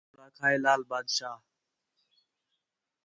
[0.09, 1.35] سوڑ آکھا ہِے لال بادشاہ